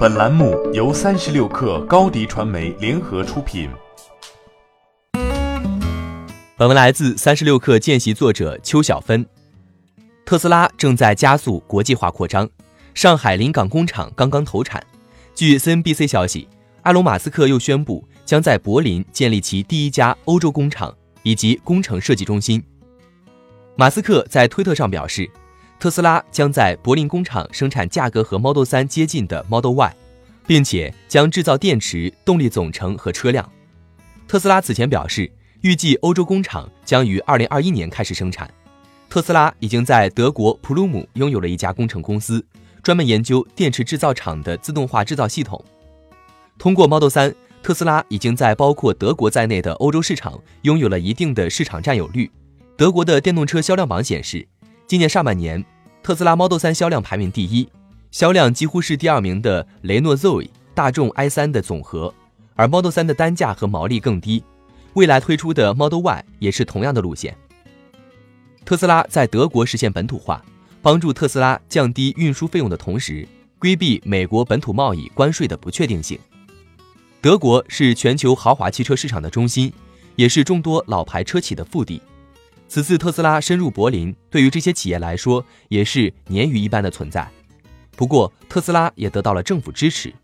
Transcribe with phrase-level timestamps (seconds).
[0.00, 3.68] 本栏目由三十六氪高低传媒联合出品。
[6.56, 9.26] 本文来自三十六氪见习作者邱小芬。
[10.24, 12.48] 特斯拉正在加速国际化扩张，
[12.94, 14.82] 上海临港工厂刚刚投产。
[15.34, 16.48] 据 CNBC 消息，
[16.84, 22.64] 埃隆·马斯克又宣布将在柏林建立其第一家欧洲工厂以及工程设计中心。
[23.76, 25.30] 马斯克在推特上表示。
[25.80, 29.96] 特斯拉将在柏林工厂生产价格和 Model 3接近的 Model Y，
[30.46, 33.50] 并且将制造电池、动力总成和车辆。
[34.28, 38.52] 特斯拉此前表示，预计欧洲工厂将于2021年开始生产。
[39.08, 42.44] 特斯拉已经在德国普鲁姆拥有了一家工程公司，
[42.82, 45.64] 专门研究电池制造厂的自动化制造系统。
[46.58, 52.30] 通过 Model 3，特斯拉已经在包括德国在内的欧洲市场拥有了一定的市场占有率。
[52.76, 54.46] 德国的电动车销量榜显示。
[54.90, 55.64] 今年上半年，
[56.02, 57.68] 特斯拉 Model 3销量排名第一，
[58.10, 62.12] 销量几乎是第二名的雷诺 Zoe、大众 i3 的总和，
[62.56, 64.42] 而 Model 3的单价和毛利更低。
[64.94, 67.36] 未来推出的 Model Y 也是同样的路线。
[68.64, 70.44] 特斯拉在德国实现本土化，
[70.82, 73.24] 帮助特斯拉降低运输费用的同时，
[73.60, 76.18] 规避美国本土贸易关税的不确定性。
[77.20, 79.72] 德国是全球豪华汽车市场的中心，
[80.16, 82.02] 也是众多老牌车企的腹地。
[82.70, 87.28] 此次特斯拉深入柏林，对于这些企业来说也是鲶鱼一般的存在。
[87.96, 90.14] 不过，特斯拉也得到了政府支持。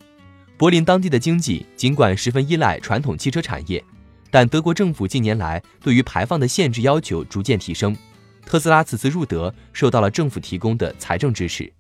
[0.56, 3.82] 柏林当地的经济尽管十分依赖传统汽车产业，
[4.30, 7.96] 但德国政府近年来对于排放的限制要求逐渐提升。
[8.44, 11.70] 特斯拉此次入德受到了政府提供的财政支持。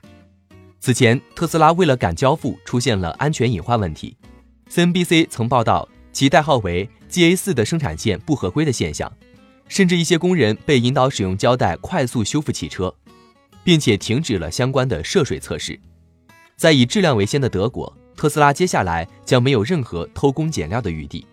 [0.80, 4.16] 此前，特斯拉为了赶交付，出现了安全隐患问题。
[4.68, 9.12] CNBC 曾报道其代号为 GA4 的生产线不合规的现象。
[9.68, 12.94] 甚至一些工人被引导使用胶带快速修复汽车，
[13.64, 15.78] 并且停止了相关的涉水测试。
[16.56, 21.26] 在以质量为先的德国，特斯拉接下来将没有任何偷工减料的余地。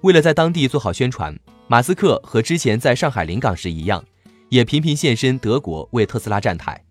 [0.00, 4.02] 为了在当地做好宣传，马斯克和之前在上海临港时一样，
[4.48, 6.82] 也频频现身德国为特斯拉站台。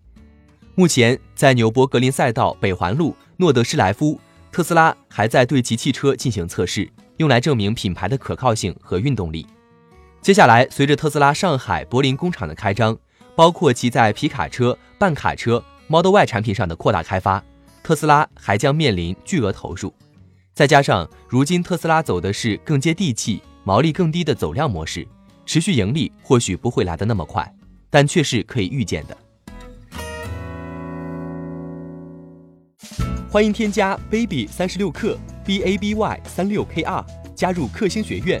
[0.74, 4.18] 目前，在纽博格林赛道北环路诺德施莱夫，
[4.50, 9.46] 特斯拉还在对其汽车进行测试，用来证明品牌的可靠性和运动力。
[10.22, 12.96] 接下来，随着特斯拉上海、柏林工厂的开张，
[13.34, 17.42] 包括其在皮卡车、半卡车、Model Y 产品上的扩大开发，
[17.82, 19.92] 特斯拉还将面临巨额投入。
[20.54, 25.04] 再加上如今特斯拉走的是更接地气、毛利更低的走量模式，
[25.44, 27.52] 持续盈利或许不会来得那么快，
[27.90, 29.18] 但却是可以预见的。
[33.28, 37.04] 欢迎添加 baby 三十六克 b a b y 三六 k r
[37.34, 38.40] 加入克星学院。